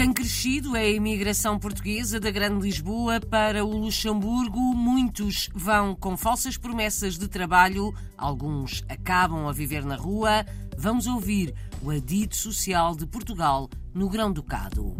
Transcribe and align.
Tem 0.00 0.14
crescido 0.14 0.74
a 0.76 0.82
imigração 0.82 1.58
portuguesa 1.58 2.18
da 2.18 2.30
Grande 2.30 2.62
Lisboa 2.62 3.20
para 3.20 3.62
o 3.66 3.76
Luxemburgo. 3.76 4.58
Muitos 4.58 5.50
vão 5.54 5.94
com 5.94 6.16
falsas 6.16 6.56
promessas 6.56 7.18
de 7.18 7.28
trabalho, 7.28 7.94
alguns 8.16 8.82
acabam 8.88 9.46
a 9.46 9.52
viver 9.52 9.84
na 9.84 9.96
rua. 9.96 10.46
Vamos 10.74 11.06
ouvir 11.06 11.54
o 11.82 11.90
Adito 11.90 12.34
Social 12.34 12.96
de 12.96 13.06
Portugal 13.06 13.68
no 13.92 14.08
Grão-Ducado. 14.08 14.96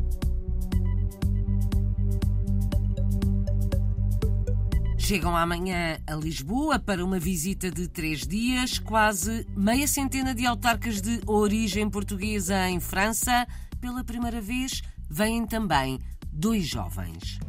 Chegam 4.98 5.34
amanhã 5.34 5.98
a 6.06 6.14
Lisboa 6.14 6.78
para 6.78 7.02
uma 7.02 7.18
visita 7.18 7.70
de 7.70 7.88
três 7.88 8.26
dias. 8.26 8.78
Quase 8.78 9.46
meia 9.56 9.88
centena 9.88 10.34
de 10.34 10.44
autarcas 10.44 11.00
de 11.00 11.22
origem 11.26 11.88
portuguesa 11.88 12.68
em 12.68 12.78
França. 12.78 13.46
Pela 13.80 14.04
primeira 14.04 14.42
vez, 14.42 14.82
vêm 15.10 15.44
também 15.44 15.98
dois 16.32 16.66
jovens. 16.66 17.40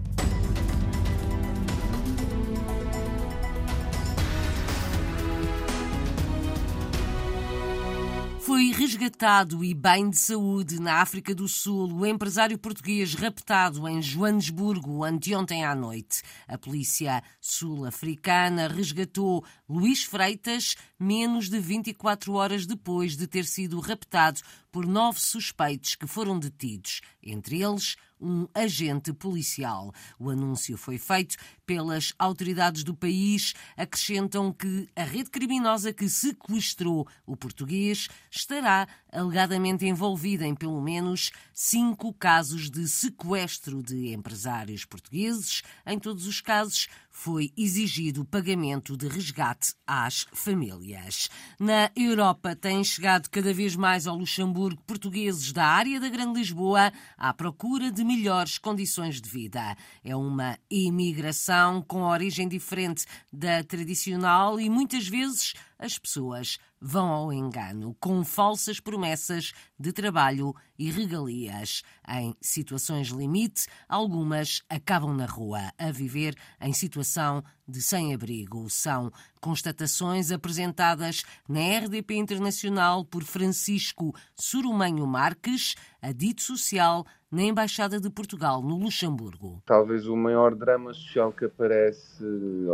Foi 8.51 8.71
resgatado 8.71 9.63
e 9.63 9.73
bem 9.73 10.09
de 10.09 10.17
saúde 10.17 10.81
na 10.81 10.95
África 10.95 11.33
do 11.33 11.47
Sul 11.47 11.93
o 11.93 12.05
empresário 12.05 12.57
português 12.57 13.13
raptado 13.13 13.87
em 13.87 14.01
Joanesburgo 14.01 15.03
anteontem 15.03 15.63
à 15.63 15.75
noite. 15.75 16.23
A 16.47 16.57
polícia 16.57 17.23
sul-africana 17.39 18.67
resgatou 18.67 19.45
Luís 19.69 20.03
Freitas 20.03 20.75
menos 20.99 21.49
de 21.49 21.59
24 21.59 22.33
horas 22.33 22.65
depois 22.65 23.15
de 23.15 23.25
ter 23.25 23.45
sido 23.45 23.79
raptado 23.79 24.41
por 24.71 24.85
nove 24.85 25.19
suspeitos 25.19 25.95
que 25.95 26.07
foram 26.07 26.39
detidos, 26.39 27.01
entre 27.21 27.61
eles 27.61 27.95
um 28.21 28.47
agente 28.53 29.11
policial. 29.11 29.91
O 30.19 30.29
anúncio 30.29 30.77
foi 30.77 30.97
feito 30.97 31.35
pelas 31.65 32.13
autoridades 32.19 32.83
do 32.83 32.95
país. 32.95 33.53
Acrescentam 33.75 34.53
que 34.53 34.87
a 34.95 35.03
rede 35.03 35.29
criminosa 35.29 35.91
que 35.91 36.07
sequestrou 36.07 37.07
o 37.25 37.35
português 37.35 38.07
estará 38.29 38.87
alegadamente 39.11 39.85
envolvida 39.85 40.45
em 40.45 40.55
pelo 40.55 40.81
menos 40.81 41.31
cinco 41.53 42.13
casos 42.13 42.69
de 42.69 42.87
sequestro 42.87 43.83
de 43.83 44.13
empresários 44.13 44.85
portugueses. 44.85 45.61
Em 45.85 45.99
todos 45.99 46.25
os 46.25 46.39
casos, 46.41 46.87
foi 47.09 47.51
exigido 47.57 48.25
pagamento 48.25 48.95
de 48.95 49.07
resgate 49.07 49.75
às 49.85 50.25
famílias. 50.31 51.29
Na 51.59 51.91
Europa, 51.95 52.55
têm 52.55 52.83
chegado 52.83 53.29
cada 53.29 53.53
vez 53.53 53.75
mais 53.75 54.07
ao 54.07 54.17
Luxemburgo 54.17 54.81
portugueses 54.83 55.51
da 55.51 55.65
área 55.65 55.99
da 55.99 56.09
Grande 56.09 56.39
Lisboa 56.39 56.91
à 57.17 57.33
procura 57.33 57.91
de 57.91 58.03
melhores 58.03 58.57
condições 58.57 59.21
de 59.21 59.29
vida. 59.29 59.75
É 60.03 60.15
uma 60.15 60.57
imigração 60.69 61.81
com 61.81 62.03
origem 62.03 62.47
diferente 62.47 63.05
da 63.31 63.63
tradicional 63.63 64.59
e 64.59 64.69
muitas 64.69 65.07
vezes 65.07 65.53
as 65.81 65.97
pessoas 65.97 66.59
vão 66.79 67.09
ao 67.09 67.33
engano 67.33 67.95
com 67.99 68.23
falsas 68.23 68.79
promessas 68.79 69.51
de 69.79 69.91
trabalho 69.91 70.53
e 70.77 70.89
regalias. 70.89 71.81
Em 72.07 72.35
situações 72.39 73.07
limite, 73.09 73.67
algumas 73.89 74.61
acabam 74.69 75.15
na 75.15 75.25
rua, 75.25 75.71
a 75.77 75.91
viver 75.91 76.35
em 76.61 76.71
situação 76.71 77.43
de 77.67 77.81
sem-abrigo. 77.81 78.69
São 78.69 79.11
constatações 79.39 80.31
apresentadas 80.31 81.23
na 81.47 81.59
RDP 81.59 82.15
Internacional 82.15 83.03
por 83.03 83.23
Francisco 83.23 84.13
Surumanho 84.35 85.05
Marques, 85.07 85.75
adito 86.01 86.41
social 86.41 87.05
na 87.31 87.43
Embaixada 87.43 87.99
de 87.99 88.09
Portugal, 88.09 88.61
no 88.61 88.77
Luxemburgo. 88.77 89.61
Talvez 89.65 90.05
o 90.05 90.15
maior 90.15 90.53
drama 90.53 90.93
social 90.93 91.31
que 91.31 91.45
aparece 91.45 92.23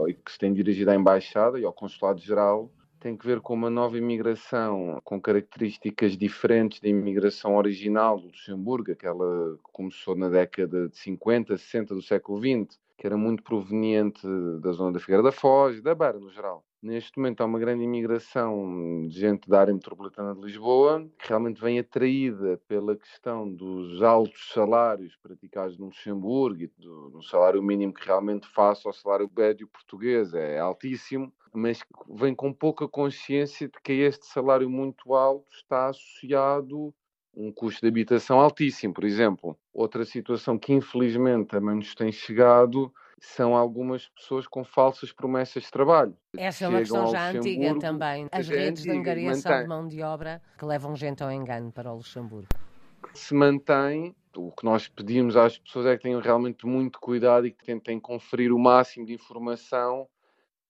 e 0.08 0.14
que 0.14 0.32
se 0.32 0.40
tem 0.40 0.54
dirigido 0.54 0.92
à 0.92 0.96
Embaixada 0.96 1.60
e 1.60 1.66
ao 1.66 1.72
Consulado-Geral 1.72 2.72
tem 3.08 3.16
que 3.16 3.26
ver 3.26 3.40
com 3.40 3.54
uma 3.54 3.70
nova 3.70 3.98
imigração 3.98 5.00
com 5.02 5.22
características 5.22 6.18
diferentes 6.18 6.82
da 6.82 6.90
imigração 6.90 7.56
original 7.56 8.20
do 8.20 8.28
Luxemburgo, 8.28 8.92
aquela 8.92 9.56
que 9.56 9.72
começou 9.72 10.14
na 10.14 10.28
década 10.28 10.90
de 10.90 10.98
50, 10.98 11.58
60 11.58 11.96
do 11.96 12.02
século 12.02 12.38
XX, 12.38 12.78
que 12.98 13.08
era 13.08 13.16
muito 13.16 13.44
proveniente 13.44 14.28
da 14.60 14.74
zona 14.74 14.92
da 14.92 15.00
Figueira 15.00 15.24
da 15.24 15.32
Foz 15.32 15.78
e 15.78 15.82
da 15.82 15.96
Beira, 15.96 16.20
no 16.20 16.30
geral. 16.30 16.67
Neste 16.82 17.18
momento 17.18 17.42
há 17.42 17.46
uma 17.46 17.58
grande 17.60 17.84
imigração 17.84 19.08
de 19.08 19.20
gente 19.20 19.50
da 19.50 19.62
área 19.62 19.74
metropolitana 19.74 20.36
de 20.36 20.42
Lisboa, 20.42 21.10
que 21.18 21.28
realmente 21.28 21.60
vem 21.60 21.80
atraída 21.80 22.62
pela 22.68 22.96
questão 22.96 23.52
dos 23.52 24.02
altos 24.04 24.52
salários 24.54 25.16
praticados 25.18 25.78
no 25.78 25.88
Luxemburgo 25.88 26.62
e 26.62 26.72
do, 26.78 27.10
do 27.10 27.24
salário 27.24 27.64
mínimo 27.64 27.94
que 27.94 28.06
realmente 28.06 28.48
face 28.50 28.88
ao 28.88 28.94
salário 28.94 29.30
médio 29.36 29.68
português 29.68 30.34
é 30.34 30.60
altíssimo 30.60 31.34
mas 31.54 31.80
vem 32.10 32.36
com 32.36 32.54
pouca 32.54 32.88
consciência 32.88 33.68
de 33.68 33.80
que 33.84 33.94
este 33.94 34.28
salário 34.28 34.70
muito 34.70 35.16
alto 35.16 35.52
está 35.52 35.88
associado 35.88 36.94
um 37.34 37.52
custo 37.52 37.82
de 37.82 37.88
habitação 37.88 38.40
altíssimo, 38.40 38.94
por 38.94 39.04
exemplo. 39.04 39.58
Outra 39.74 40.06
situação 40.06 40.58
que 40.58 40.74
infelizmente 40.74 41.48
também 41.48 41.76
nos 41.76 41.94
tem 41.96 42.12
chegado 42.12 42.94
são 43.20 43.56
algumas 43.56 44.08
pessoas 44.10 44.48
com 44.48 44.64
falsas 44.64 45.12
promessas 45.12 45.64
de 45.64 45.72
trabalho. 45.72 46.16
Essa 46.38 46.66
é 46.66 46.68
uma 46.68 46.80
questão 46.80 47.08
já 47.08 47.30
antiga 47.30 47.78
também. 47.80 48.28
As 48.32 48.48
redes 48.48 48.84
de 48.84 48.92
angariação 48.92 49.62
de 49.62 49.68
mão 49.68 49.88
de 49.88 50.02
obra 50.02 50.42
que 50.58 50.66
levam 50.66 50.96
gente 50.96 51.24
ao 51.24 51.32
engano 51.32 51.72
para 51.72 51.92
o 51.92 51.98
Luxemburgo. 51.98 52.48
Se 53.14 53.34
mantém, 53.34 54.16
o 54.36 54.52
que 54.52 54.64
nós 54.64 54.88
pedimos 54.88 55.36
às 55.36 55.58
pessoas 55.58 55.88
é 55.88 55.98
que 55.98 56.04
tenham 56.04 56.22
realmente 56.22 56.66
muito 56.66 57.00
cuidado 57.00 57.48
e 57.48 57.52
que 57.52 57.66
tentem 57.66 58.00
conferir 58.00 58.52
o 58.52 58.60
máximo 58.60 59.06
de 59.06 59.14
informação 59.14 60.08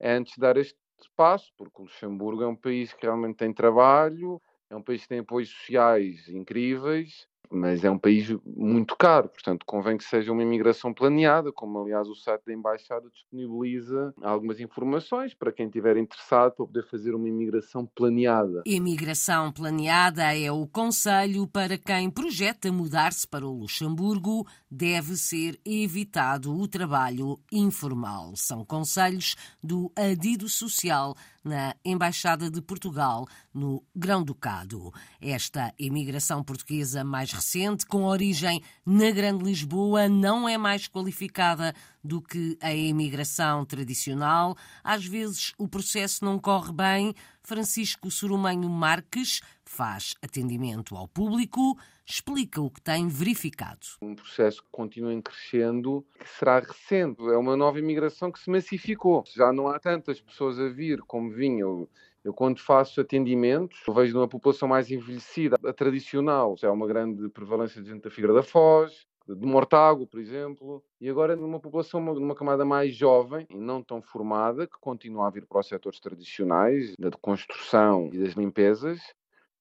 antes 0.02 0.35
de 0.35 0.40
dar 0.40 0.58
este 0.58 0.78
passo, 1.16 1.52
porque 1.58 1.81
o 1.81 1.85
Luxemburgo 1.85 2.44
é 2.44 2.47
um 2.47 2.56
país 2.56 2.94
que 2.94 3.06
realmente 3.06 3.38
tem 3.38 3.53
trabalho, 3.53 4.41
é 4.69 4.75
um 4.75 4.81
país 4.81 5.02
que 5.02 5.09
tem 5.09 5.19
apoios 5.19 5.50
sociais 5.50 6.28
incríveis 6.29 7.28
mas 7.52 7.84
é 7.84 7.91
um 7.91 7.97
país 7.97 8.30
muito 8.46 8.96
caro, 8.96 9.30
portanto 9.30 9.66
convém 9.66 9.97
que 9.97 10.03
seja 10.03 10.31
uma 10.31 10.44
imigração 10.44 10.94
planeada, 10.94 11.52
como 11.52 11.80
aliás 11.80 12.08
o 12.08 12.16
site 12.16 12.44
da 12.46 12.53
Embaixada 12.53 13.09
disponibiliza 13.09 14.13
algumas 14.22 14.59
informações 14.59 15.34
para 15.34 15.52
quem 15.52 15.68
estiver 15.68 15.97
interessado 15.97 16.53
para 16.56 16.66
poder 16.66 16.85
fazer 16.90 17.13
uma 17.13 17.28
imigração 17.28 17.85
planeada. 17.85 18.63
Imigração 18.66 19.52
planeada 19.52 20.35
é 20.35 20.52
o 20.52 20.68
conselho 20.68 21.47
para 21.47 21.78
quem 21.78 22.09
projeta 22.09 22.72
mudar-se 22.72 23.28
para 23.28 23.46
o 23.46 23.59
Luxemburgo. 23.59 24.47
Deve 24.69 25.16
ser 25.16 25.59
evitado 25.66 26.53
o 26.53 26.68
trabalho 26.68 27.40
informal. 27.52 28.34
São 28.35 28.66
conselhos 28.66 29.35
do 29.64 29.91
Adido 29.96 30.47
Social 30.50 31.16
na 31.47 31.75
Embaixada 31.84 32.52
de 32.52 32.62
Portugal, 32.62 33.25
no 33.53 33.84
Grão-Ducado. 33.96 34.94
Esta 35.22 35.74
imigração 35.80 36.44
portuguesa 36.44 37.03
mais 37.03 37.31
recente, 37.31 37.85
com 37.85 38.03
origem 38.03 38.62
na 38.85 39.09
Grande 39.12 39.44
Lisboa, 39.44 40.09
não 40.09 40.47
é 40.47 40.58
mais 40.58 40.88
qualificada 40.88 41.74
do 42.03 42.22
que 42.22 42.58
a 42.62 42.74
imigração 42.74 43.66
tradicional. 43.66 44.56
Às 44.84 45.06
vezes 45.06 45.53
o 45.58 45.68
processo 45.68 46.24
não 46.24 46.38
corre 46.38 46.72
bem. 46.72 47.13
Francisco 47.41 48.12
Surumanho 48.12 48.69
Marques 48.69 49.41
faz 49.69 50.16
atendimento 50.22 50.95
ao 50.95 51.07
público, 51.07 51.78
explica 52.05 52.61
o 52.61 52.69
que 52.69 52.81
tem 52.81 53.07
verificado. 53.07 53.85
Um 54.01 54.16
processo 54.16 54.63
que 54.63 54.69
continua 54.72 55.13
em 55.13 55.22
crescendo, 55.22 56.05
que 56.19 56.29
será 56.29 56.59
recente. 56.59 57.22
É 57.22 57.38
uma 57.38 57.55
nova 57.55 57.79
imigração 57.79 58.31
que 58.31 58.40
se 58.40 58.49
massificou. 58.49 59.23
Já 59.35 59.52
não 59.52 59.67
há 59.67 59.79
tantas 59.79 60.22
pessoas 60.22 60.59
a 60.59 60.69
vir 60.69 61.02
como 61.02 61.31
vinham. 61.31 61.87
Eu, 62.23 62.34
quando 62.34 62.59
faço 62.59 62.99
atendimentos, 62.99 63.79
vejo 63.93 64.14
numa 64.14 64.28
população 64.28 64.67
mais 64.67 64.91
envelhecida, 64.91 65.58
a 65.64 65.72
tradicional, 65.72 66.58
já 66.58 66.67
há 66.67 66.72
uma 66.72 66.87
grande 66.87 67.29
prevalência 67.29 67.81
de 67.81 67.90
gente 67.90 68.03
da 68.03 68.09
Figueira 68.09 68.34
da 68.34 68.43
Foz, 68.43 69.08
de 69.35 69.46
Mortágua, 69.46 70.08
por 70.08 70.20
exemplo, 70.20 70.84
e 71.02 71.09
agora 71.09 71.35
numa 71.35 71.59
população, 71.59 72.02
numa 72.02 72.35
camada 72.35 72.63
mais 72.63 72.96
jovem 72.96 73.46
e 73.49 73.58
não 73.58 73.84
tão 73.84 74.02
formada, 74.02 74.66
que 74.66 74.78
continua 74.79 75.28
a 75.28 75.29
vir 75.29 75.46
para 75.46 75.59
os 75.59 75.67
setores 75.67 75.99
tradicionais, 75.99 76.96
da 76.97 77.11
construção 77.11 78.09
e 78.13 78.20
das 78.20 78.34
limpezas, 78.34 78.99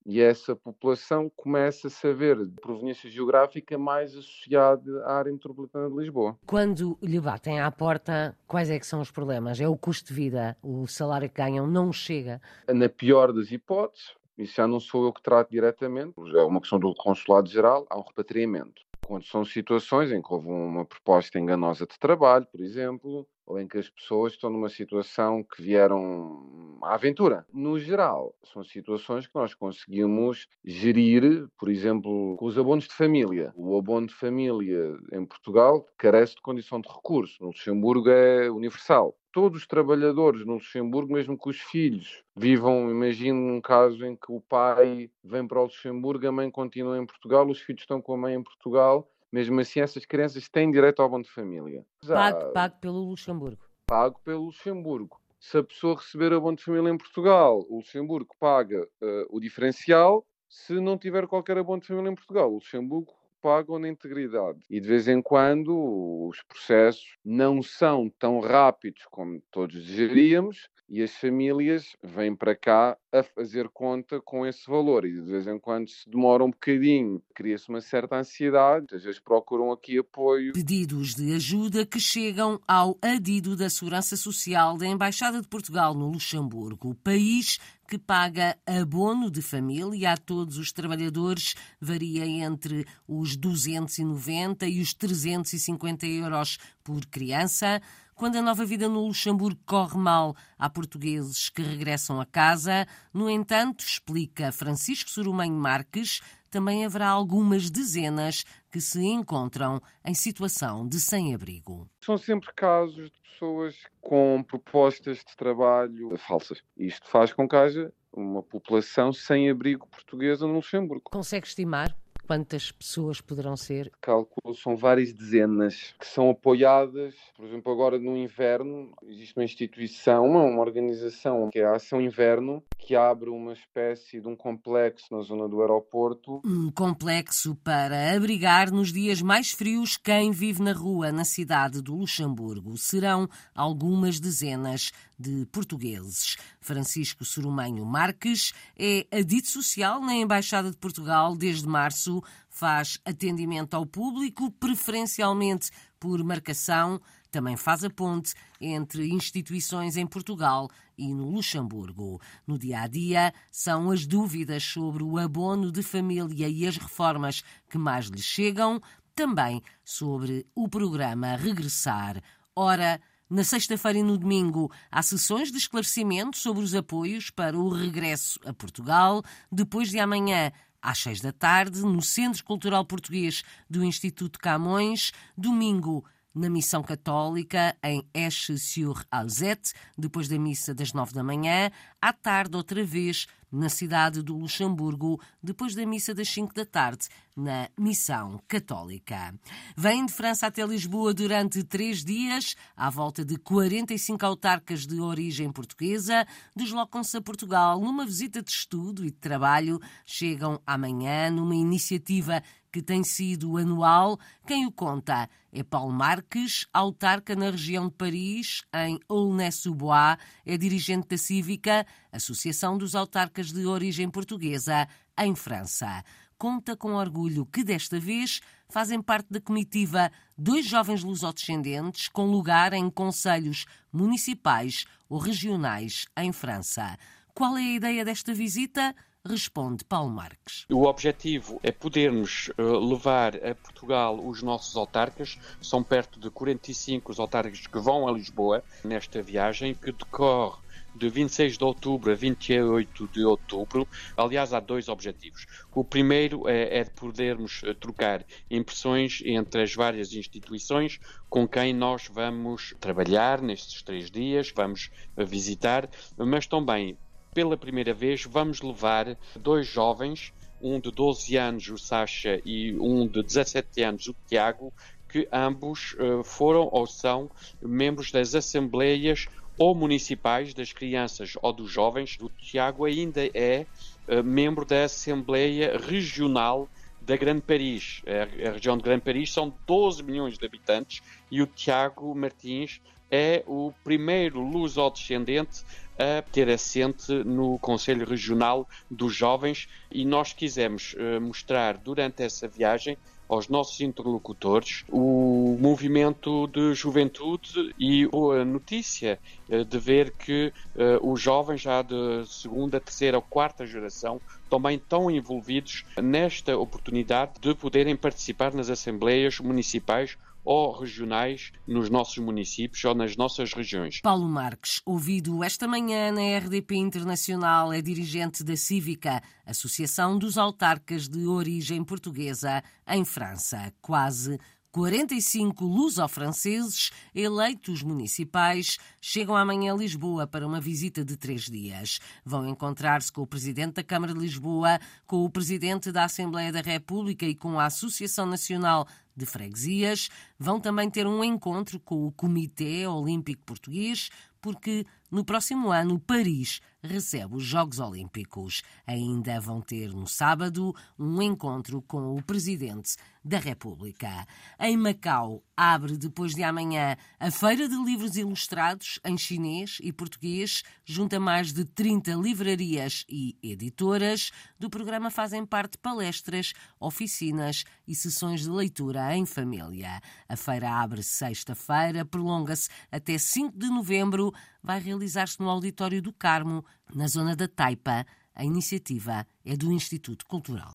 e 0.07 0.21
essa 0.21 0.55
população 0.55 1.29
começa 1.35 1.89
a 1.89 1.91
saber 1.91 2.37
de 2.47 2.61
proveniência 2.61 3.11
geográfica 3.11 3.77
mais 3.77 4.15
associada 4.15 5.05
à 5.05 5.19
área 5.19 5.33
metropolitana 5.33 5.91
de 5.91 5.97
Lisboa. 5.97 6.39
Quando 6.47 6.97
lhe 7.03 7.21
batem 7.21 7.61
à 7.61 7.69
porta, 7.73 8.37
quais 8.47 8.71
é 8.71 8.79
que 8.79 8.87
são 8.87 9.01
os 9.01 9.11
problemas? 9.11 9.61
É 9.61 9.67
o 9.67 9.77
custo 9.77 10.09
de 10.09 10.15
vida, 10.15 10.57
o 10.63 10.87
salário 10.87 11.29
que 11.29 11.35
ganham 11.35 11.67
não 11.67 11.93
chega? 11.93 12.41
Na 12.69 12.89
pior 12.89 13.33
das 13.33 13.51
hipóteses, 13.51 14.15
isso 14.39 14.55
já 14.55 14.69
não 14.69 14.79
sou 14.79 15.07
eu 15.07 15.13
que 15.13 15.23
trato 15.23 15.51
diretamente, 15.51 16.15
é 16.37 16.43
uma 16.43 16.61
questão 16.61 16.79
do 16.79 16.95
consulado-geral, 16.95 17.85
há 17.91 17.99
um 17.99 18.03
repatriamento. 18.03 18.83
Quando 19.05 19.25
são 19.25 19.45
situações 19.45 20.13
em 20.13 20.23
que 20.23 20.33
houve 20.33 20.49
uma 20.49 20.85
proposta 20.85 21.39
enganosa 21.39 21.85
de 21.85 21.99
trabalho, 21.99 22.47
por 22.47 22.61
exemplo, 22.61 23.27
ou 23.47 23.61
em 23.61 23.69
que 23.69 23.79
as 23.79 23.89
pessoas 23.89 24.33
estão 24.33 24.51
numa 24.51 24.69
situação 24.69 25.45
que 25.45 25.63
vieram 25.63 26.79
à 26.83 26.95
aventura. 26.95 27.47
No 27.53 27.79
geral, 27.79 28.35
são 28.45 28.65
situações 28.65 29.27
que 29.27 29.35
nós 29.35 29.55
conseguimos 29.55 30.49
gerir, 30.65 31.47
por 31.59 31.69
exemplo, 31.69 32.37
com 32.37 32.47
os 32.47 32.59
abonos 32.59 32.89
de 32.89 32.95
família. 32.95 33.53
O 33.55 33.79
abono 33.79 34.09
de 34.09 34.15
família 34.15 34.99
em 35.13 35.25
Portugal 35.25 35.87
carece 35.97 36.35
de 36.35 36.43
condição 36.43 36.81
de 36.81 36.89
recurso. 36.89 37.37
No 37.41 37.49
Luxemburgo 37.49 38.09
é 38.09 38.51
universal 38.51 39.17
todos 39.37 39.61
os 39.61 39.67
trabalhadores 39.67 40.47
no 40.47 40.55
Luxemburgo, 40.55 41.13
mesmo 41.13 41.39
que 41.39 41.51
os 41.51 41.61
filhos 41.61 42.25
vivam, 42.35 42.91
imagino 42.91 43.39
um 43.39 43.61
caso 43.61 44.03
em 44.07 44.17
que 44.17 44.33
o 44.33 44.41
pai 44.41 45.11
vem 45.23 45.47
para 45.47 45.61
o 45.61 45.65
Luxemburgo, 45.65 46.27
a 46.27 46.33
mãe 46.33 46.51
continua 46.51 46.97
em 46.97 47.05
Portugal, 47.05 47.47
os 47.47 47.61
filhos 47.61 47.83
estão 47.83 48.01
com 48.01 48.15
a 48.15 48.17
mãe 48.17 48.35
em 48.35 48.43
Portugal, 48.43 49.07
mesmo 49.33 49.61
assim 49.61 49.81
essas 49.81 50.05
crianças 50.05 50.49
têm 50.49 50.71
direito 50.71 51.01
ao 51.01 51.07
abono 51.07 51.25
de 51.25 51.31
família. 51.31 51.85
Pago, 52.07 52.53
pago 52.53 52.77
pelo 52.81 52.99
Luxemburgo. 53.01 53.63
Pago 53.87 54.21
pelo 54.25 54.45
Luxemburgo. 54.47 55.21
Se 55.39 55.59
a 55.59 55.63
pessoa 55.63 55.97
receber 55.97 56.33
abono 56.33 56.57
de 56.57 56.65
família 56.65 56.91
em 56.91 56.99
Portugal, 56.99 57.65
o 57.69 57.77
Luxemburgo 57.77 58.35
paga 58.39 58.83
uh, 58.83 59.27
o 59.31 59.39
diferencial. 59.39 60.27
Se 60.49 60.81
não 60.81 60.97
tiver 60.97 61.27
qualquer 61.27 61.59
abono 61.59 61.81
de 61.81 61.89
família 61.89 62.11
em 62.11 62.15
Portugal, 62.15 62.51
o 62.51 62.55
Luxemburgo 62.55 63.13
pagam 63.43 63.79
na 63.79 63.89
integridade. 63.89 64.59
E 64.69 64.81
de 64.81 64.89
vez 64.89 65.07
em 65.07 65.23
quando 65.23 66.27
os 66.29 66.43
processos 66.43 67.17
não 67.25 67.63
são 67.63 68.11
tão 68.19 68.41
rápidos 68.41 69.05
como 69.11 69.41
todos 69.53 69.77
desejaríamos 69.77 70.69
e 70.89 71.03
as 71.03 71.13
famílias 71.13 71.97
vêm 72.03 72.35
para 72.35 72.55
cá 72.55 72.97
a 73.13 73.23
fazer 73.23 73.69
conta 73.69 74.21
com 74.21 74.47
esse 74.47 74.69
valor 74.69 75.05
e 75.05 75.13
de 75.13 75.23
vez 75.23 75.47
em 75.47 75.59
quando 75.59 75.89
se 75.89 76.09
demora 76.09 76.45
um 76.45 76.51
bocadinho, 76.51 77.23
cria-se 77.35 77.69
uma 77.69 77.81
certa 77.81 78.17
ansiedade, 78.17 78.95
às 78.95 79.03
vezes 79.03 79.21
procuram 79.21 79.73
aqui 79.73 79.99
apoio. 79.99 80.53
Pedidos 80.53 81.15
de 81.15 81.35
ajuda 81.35 81.85
que 81.85 81.99
chegam 81.99 82.61
ao 82.67 82.97
adido 83.03 83.57
da 83.57 83.69
Segurança 83.69 84.17
Social 84.17 84.77
da 84.77 84.87
Embaixada 84.87 85.41
de 85.41 85.49
Portugal 85.49 85.95
no 85.95 86.09
Luxemburgo, 86.09 86.91
o 86.91 86.95
país 86.95 87.59
que 87.89 87.99
paga 87.99 88.57
abono 88.67 89.31
de 89.31 89.41
família 89.41 90.13
a 90.13 90.17
todos 90.17 90.59
os 90.59 90.73
trabalhadores 90.73 91.55
varia 91.81 92.27
entre 92.27 92.85
os 93.07 93.37
290 93.37 94.67
e 94.67 94.81
os 94.81 94.93
350 94.93 96.07
euros 96.07 96.59
por 96.83 97.07
criança. 97.07 97.81
Quando 98.17 98.37
a 98.37 98.43
nova 98.43 98.65
vida 98.65 98.89
no 98.89 99.07
Luxemburgo 99.07 99.61
corre 99.67 99.99
mal, 99.99 100.35
há 100.59 100.71
portugueses 100.71 101.51
que 101.51 101.61
regressam 101.61 102.19
a 102.19 102.25
casa. 102.25 102.87
No 103.13 103.29
entanto, 103.29 103.85
explica 103.85 104.51
Francisco 104.51 105.11
Surumanho 105.11 105.53
Marques, 105.53 106.23
também 106.51 106.87
haverá 106.87 107.09
algumas 107.11 107.69
dezenas 107.69 108.43
que 108.71 108.81
se 108.81 109.05
encontram 109.05 109.83
em 110.03 110.15
situação 110.15 110.89
de 110.89 110.99
sem-abrigo. 110.99 111.87
São 112.01 112.17
sempre 112.17 112.49
casos 112.55 113.11
de 113.11 113.21
pessoas 113.21 113.77
com 114.01 114.43
propostas 114.43 115.19
de 115.19 115.37
trabalho 115.37 116.17
falsas. 116.17 116.63
Isto 116.75 117.07
faz 117.11 117.35
com 117.35 117.47
que 117.47 117.55
haja 117.55 117.93
uma 118.11 118.43
população 118.43 119.13
sem 119.13 119.51
abrigo 119.51 119.87
portuguesa 119.89 120.47
no 120.47 120.55
Luxemburgo. 120.55 121.11
Consegue 121.11 121.47
estimar? 121.47 121.95
Quantas 122.27 122.73
pessoas 122.73 123.21
poderão 123.21 123.57
ser? 123.57 123.93
Calculo, 124.01 124.55
são 124.55 124.77
várias 124.77 125.13
dezenas 125.13 125.95
que 125.99 126.07
são 126.07 126.31
apoiadas. 126.31 127.15
Por 127.37 127.47
exemplo, 127.47 127.73
agora 127.73 127.99
no 127.99 128.17
inverno, 128.17 128.93
existe 129.05 129.37
uma 129.37 129.45
instituição, 129.45 130.25
uma, 130.25 130.43
uma 130.43 130.61
organização, 130.61 131.49
que 131.51 131.61
é 131.61 131.65
a 131.65 131.77
Ação 131.77 132.01
Inverno, 132.01 132.63
que 132.79 132.95
abre 132.95 133.31
uma 133.31 133.53
espécie 133.53 134.21
de 134.21 134.29
um 134.29 134.37
complexo 134.37 135.07
na 135.11 135.23
zona 135.23 135.49
do 135.49 135.61
aeroporto. 135.61 136.41
Um 136.45 136.71
complexo 136.71 137.55
para 137.57 138.15
abrigar 138.15 138.71
nos 138.71 138.93
dias 138.93 139.21
mais 139.23 139.51
frios 139.51 139.97
quem 139.97 140.31
vive 140.31 140.63
na 140.63 140.73
rua, 140.73 141.11
na 141.11 141.25
cidade 141.25 141.83
do 141.83 141.95
Luxemburgo. 141.95 142.77
Serão 142.77 143.29
algumas 143.55 144.21
dezenas 144.21 144.93
de 145.19 145.47
portugueses. 145.47 146.37
Francisco 146.61 147.25
Surumanho 147.25 147.85
Marques 147.85 148.53
é 148.79 149.07
adito 149.11 149.49
social 149.49 150.01
na 150.01 150.15
Embaixada 150.15 150.71
de 150.71 150.77
Portugal 150.77 151.35
desde 151.35 151.67
março, 151.67 152.23
faz 152.49 152.99
atendimento 153.05 153.75
ao 153.75 153.87
público, 153.87 154.51
preferencialmente 154.53 155.71
por 155.99 156.23
marcação, 156.23 157.01
também 157.31 157.57
faz 157.57 157.85
a 157.85 157.91
ponte 157.91 158.35
entre 158.61 159.09
instituições 159.09 159.97
em 159.97 160.07
Portugal 160.07 160.69
e 160.97 161.13
no 161.13 161.31
Luxemburgo. 161.31 162.21
No 162.47 162.59
dia 162.59 162.81
a 162.81 162.87
dia, 162.87 163.33
são 163.51 163.91
as 163.91 164.07
dúvidas 164.07 164.63
sobre 164.63 165.03
o 165.03 165.19
abono 165.19 165.71
de 165.71 165.83
família 165.83 166.49
e 166.49 166.67
as 166.67 166.77
reformas 166.77 167.43
que 167.69 167.79
mais 167.79 168.07
lhe 168.07 168.23
chegam, 168.23 168.81
também 169.15 169.63
sobre 169.85 170.47
o 170.55 170.69
programa 170.69 171.37
Regressar. 171.37 172.23
Ora, 172.55 173.01
na 173.29 173.43
sexta-feira 173.43 173.99
e 173.99 174.03
no 174.03 174.17
domingo, 174.17 174.71
há 174.91 175.03
sessões 175.03 175.51
de 175.51 175.59
esclarecimento 175.59 176.37
sobre 176.37 176.63
os 176.63 176.75
apoios 176.75 177.29
para 177.29 177.59
o 177.59 177.69
regresso 177.69 178.39
a 178.45 178.53
Portugal. 178.53 179.23
Depois 179.51 179.91
de 179.91 179.99
amanhã, 179.99 180.53
às 180.81 180.99
seis 180.99 181.21
da 181.21 181.33
tarde, 181.33 181.81
no 181.81 182.01
Centro 182.01 182.45
Cultural 182.45 182.85
Português 182.85 183.43
do 183.69 183.83
Instituto 183.83 184.39
Camões. 184.39 185.11
Domingo, 185.37 186.05
na 186.37 186.51
Missão 186.51 186.83
Católica, 186.83 187.75
em 187.83 188.07
Eche-sur-Alzette, 188.13 189.73
depois 189.97 190.29
da 190.29 190.39
missa 190.39 190.75
das 190.75 190.93
nove 190.93 191.15
da 191.15 191.25
manhã. 191.25 191.71
À 192.01 192.13
tarde, 192.13 192.57
outra 192.57 192.85
vez, 192.85 193.27
na 193.51 193.71
cidade 193.71 194.23
do 194.23 194.37
Luxemburgo, 194.37 195.19
depois 195.43 195.75
da 195.75 195.87
missa 195.87 196.15
das 196.15 196.29
5 196.29 196.53
da 196.53 196.67
tarde, 196.67 197.09
na 197.35 197.71
Missão 197.79 198.39
Católica. 198.47 199.35
Vem 199.77 200.05
de 200.05 200.13
França 200.13 200.47
até 200.47 200.65
Lisboa 200.67 201.15
durante 201.15 201.65
três 201.65 202.05
dias, 202.05 202.55
à 202.77 202.91
volta 202.91 203.25
de 203.25 203.37
45 203.39 204.27
autarcas 204.27 204.87
de 204.87 205.01
origem 205.01 205.51
portuguesa, 205.51 206.27
deslocam-se 206.55 207.17
a 207.17 207.23
Portugal 207.23 207.81
numa 207.81 208.05
visita 208.05 208.43
de 208.43 208.51
estudo 208.51 209.05
e 209.07 209.11
de 209.11 209.17
trabalho, 209.17 209.81
chegam 210.05 210.61
amanhã 210.67 211.31
numa 211.31 211.55
iniciativa 211.55 212.43
que 212.77 212.83
tem 212.83 213.03
sido 213.03 213.57
anual. 213.57 214.21
Quem 214.47 214.67
o 214.67 214.71
conta 214.71 215.31
é 215.51 215.63
Paulo 215.63 215.95
Marques, 215.95 216.67
autarca 216.75 217.35
na 217.35 217.51
região 217.51 217.89
de 217.89 217.95
Paris, 217.95 218.65
em 218.75 219.01
Aulnay-sous-Bois, 219.09 220.19
é 220.45 220.59
dirigente 220.59 221.09
da 221.09 221.17
Cívica, 221.17 221.87
Associação 222.13 222.77
dos 222.77 222.95
Autarcas 222.95 223.51
de 223.51 223.65
Origem 223.65 224.11
Portuguesa, 224.11 224.87
em 225.19 225.35
França. 225.35 226.05
Conta 226.37 226.77
com 226.77 226.93
orgulho 226.93 227.47
que 227.47 227.65
desta 227.65 227.99
vez 227.99 228.43
fazem 228.69 229.01
parte 229.01 229.29
da 229.31 229.41
comitiva 229.41 230.13
dois 230.37 230.67
jovens 230.67 231.03
lusodescendentes 231.03 232.09
com 232.09 232.27
lugar 232.27 232.75
em 232.75 232.91
conselhos 232.91 233.65
municipais 233.91 234.85
ou 235.09 235.17
regionais 235.19 236.05
em 236.15 236.31
França. 236.31 236.95
Qual 237.33 237.57
é 237.57 237.63
a 237.63 237.75
ideia 237.75 238.05
desta 238.05 238.35
visita? 238.35 238.95
Responde 239.27 239.85
Paulo 239.85 240.11
Marques. 240.11 240.65
O 240.71 240.85
objetivo 240.85 241.61
é 241.63 241.73
podermos 241.73 242.49
uh, 242.59 242.79
levar 242.79 243.37
a 243.37 243.55
Portugal 243.55 244.19
os 244.19 244.43
nossos 244.43 244.77
autarcas, 244.77 245.39
são 245.61 245.83
perto 245.83 246.19
de 246.19 246.31
45 246.31 247.13
os 247.13 247.21
autarcas 247.21 247.67
que 247.67 247.79
vão 247.79 248.09
a 248.09 248.13
Lisboa 248.13 248.63
nesta 248.85 249.21
viagem, 249.23 249.75
que 249.75 249.93
decorre 249.93 250.67
de 250.97 251.09
26 251.09 251.59
de 251.59 251.65
outubro 251.65 252.11
a 252.11 252.15
28 252.15 253.09
de 253.09 253.25
outubro. 253.25 253.87
Aliás, 254.17 254.55
há 254.55 254.61
dois 254.61 254.89
objetivos. 254.89 255.47
O 255.75 255.85
primeiro 255.85 256.49
é, 256.49 256.79
é 256.79 256.85
podermos 256.85 257.61
eh, 257.65 257.75
trocar 257.75 258.25
impressões 258.51 259.23
entre 259.25 259.63
as 259.63 259.75
várias 259.75 260.15
instituições 260.15 260.99
com 261.29 261.47
quem 261.47 261.75
nós 261.75 262.09
vamos 262.11 262.75
trabalhar 262.81 263.43
nestes 263.43 263.83
três 263.83 264.11
dias, 264.11 264.51
vamos 264.55 264.91
eh, 265.17 265.25
visitar, 265.25 265.89
mas 266.17 266.47
também 266.47 266.97
pela 267.37 267.55
primeira 267.55 267.93
vez, 267.93 268.25
vamos 268.25 268.63
levar 268.63 269.15
dois 269.39 269.67
jovens, 269.67 270.33
um 270.59 270.81
de 270.81 270.91
12 270.91 271.37
anos, 271.37 271.69
o 271.69 271.77
Sacha, 271.77 272.41
e 272.47 272.75
um 272.81 273.07
de 273.07 273.23
17 273.23 273.83
anos, 273.83 274.09
o 274.09 274.17
Tiago, 274.27 274.73
que 275.07 275.29
ambos 275.31 275.95
uh, 275.99 276.25
foram 276.25 276.67
ou 276.73 276.87
são 276.87 277.31
membros 277.61 278.11
das 278.11 278.35
assembleias 278.35 279.27
ou 279.59 279.75
municipais 279.75 280.55
das 280.55 280.73
crianças 280.73 281.35
ou 281.43 281.53
dos 281.53 281.71
jovens. 281.71 282.17
O 282.23 282.31
Tiago 282.31 282.87
ainda 282.87 283.27
é 283.35 283.67
uh, 284.09 284.25
membro 284.25 284.65
da 284.65 284.85
Assembleia 284.85 285.77
Regional 285.77 286.67
da 287.07 287.17
Grande 287.17 287.41
Paris. 287.43 288.03
A, 288.05 288.49
a 288.49 288.53
região 288.53 288.77
de 288.77 288.83
Grande 288.83 289.03
Paris 289.03 289.33
são 289.33 289.55
12 289.65 290.03
milhões 290.03 290.37
de 290.37 290.45
habitantes 290.45 291.01
e 291.31 291.41
o 291.41 291.47
Tiago 291.47 292.13
Martins 292.15 292.81
é 293.09 293.45
o 293.47 293.73
primeiro 293.85 294.41
luso-descendente 294.41 295.65
a 295.97 296.21
ter 296.21 296.51
assente 296.51 297.13
no 297.13 297.59
Conselho 297.61 298.05
Regional 298.05 298.69
dos 298.91 299.15
Jovens 299.15 299.69
e 299.91 300.05
nós 300.05 300.33
quisemos 300.33 300.95
uh, 300.95 301.21
mostrar 301.21 301.79
durante 301.79 302.25
essa 302.25 302.49
viagem 302.49 302.99
aos 303.29 303.49
nossos 303.49 303.81
interlocutores 303.81 304.85
o 304.89 305.57
movimento 305.61 306.47
de 306.47 306.75
juventude 306.75 307.75
e 307.79 308.09
a 308.41 308.45
notícia 308.45 309.21
uh, 309.49 309.65
de 309.65 309.79
ver 309.79 310.17
que 310.17 310.53
uh, 310.75 311.11
os 311.11 311.21
jovens 311.21 311.61
já 311.61 311.83
de 311.83 312.25
segunda, 312.27 312.81
terceira 312.81 313.17
ou 313.17 313.23
quarta 313.23 313.67
geração 313.67 314.21
também 314.49 314.77
estão 314.77 315.11
envolvidos 315.11 315.85
nesta 316.01 316.57
oportunidade 316.57 317.33
de 317.41 317.55
poderem 317.55 317.97
participar 317.97 318.55
nas 318.55 318.71
assembleias 318.71 319.41
municipais 319.41 320.17
ou 320.47 320.71
regionais 320.71 321.51
nos 321.67 321.91
nossos 321.91 322.19
municípios 322.19 322.83
ou 322.85 322.95
nas 322.95 323.17
nossas 323.17 323.53
regiões. 323.53 324.01
Paulo 324.01 324.29
Marques, 324.29 324.81
ouvido 324.87 325.43
esta 325.43 325.67
manhã 325.67 326.13
na 326.13 326.39
RDP 326.39 326.77
Internacional, 326.77 327.73
é 327.73 327.83
dirigente 327.83 328.45
da 328.45 328.57
Cívica, 328.57 329.21
Associação 329.45 330.17
dos 330.17 330.39
Autarcas 330.39 331.09
de 331.09 331.27
Origem 331.27 331.83
Portuguesa, 331.83 332.63
em 332.87 333.05
França. 333.05 333.73
Quase 333.83 334.39
45 334.77 335.65
luso-franceses 335.65 336.91
eleitos 337.15 337.83
municipais 337.83 338.77
chegam 339.01 339.35
amanhã 339.35 339.73
a 339.73 339.77
Lisboa 339.77 340.27
para 340.27 340.47
uma 340.47 340.61
visita 340.61 341.03
de 341.03 341.17
três 341.17 341.45
dias. 341.45 341.99
Vão 342.23 342.47
encontrar-se 342.47 343.11
com 343.11 343.23
o 343.23 343.27
Presidente 343.27 343.77
da 343.77 343.83
Câmara 343.83 344.13
de 344.13 344.21
Lisboa, 344.21 344.79
com 345.07 345.25
o 345.25 345.31
Presidente 345.31 345.91
da 345.91 346.05
Assembleia 346.05 346.53
da 346.53 346.61
República 346.61 347.25
e 347.25 347.35
com 347.35 347.59
a 347.59 347.65
Associação 347.65 348.27
Nacional 348.27 348.87
de 349.17 349.25
Freguesias. 349.25 350.11
Vão 350.39 350.61
também 350.61 350.91
ter 350.91 351.07
um 351.07 351.25
encontro 351.25 351.81
com 351.81 352.07
o 352.07 352.13
Comitê 352.13 352.87
Olímpico 352.87 353.45
Português, 353.47 354.11
porque 354.43 354.85
no 355.11 355.25
próximo 355.25 355.71
ano 355.71 355.99
Paris 355.99 356.61
recebe 356.87 357.37
os 357.37 357.45
Jogos 357.45 357.79
Olímpicos. 357.79 358.63
Ainda 358.87 359.41
vão 359.41 359.61
ter 359.61 359.93
no 359.93 360.07
sábado 360.07 360.75
um 360.99 361.21
encontro 361.21 361.83
com 361.83 362.17
o 362.17 362.23
Presidente 362.23 362.97
da 363.27 363.39
República. 363.39 364.25
Em 364.61 364.77
Macau, 364.77 365.43
abre 365.57 365.97
depois 365.97 366.33
de 366.33 366.45
amanhã 366.45 366.97
a 367.19 367.31
Feira 367.31 367.69
de 367.69 367.75
Livros 367.75 368.17
Ilustrados 368.17 369.01
em 369.05 369.19
chinês 369.19 369.79
e 369.83 369.93
português, 369.93 370.63
junta 370.85 371.19
mais 371.19 371.53
de 371.53 371.65
30 371.65 372.13
livrarias 372.13 373.05
e 373.09 373.37
editoras. 373.43 374.31
Do 374.61 374.71
programa 374.71 375.11
fazem 375.11 375.45
parte 375.45 375.77
palestras, 375.77 376.53
oficinas 376.79 377.65
e 377.87 377.97
sessões 377.97 378.43
de 378.43 378.51
leitura 378.51 379.17
em 379.17 379.27
família. 379.27 380.01
A 380.29 380.37
feira 380.37 380.71
abre 380.71 381.03
sexta-feira, 381.03 382.05
prolonga-se 382.05 382.69
até 382.93 383.19
5 383.19 383.59
de 383.59 383.67
novembro, 383.67 384.33
vai 384.67 384.81
realizar-se 384.81 385.39
no 385.39 385.49
Auditório 385.49 386.03
do 386.03 386.13
Carmo, 386.13 386.65
na 386.93 387.07
zona 387.07 387.37
da 387.37 387.47
Taipa. 387.47 388.05
A 388.35 388.45
iniciativa 388.45 389.25
é 389.45 389.57
do 389.57 389.71
Instituto 389.71 390.27
Cultural. 390.27 390.73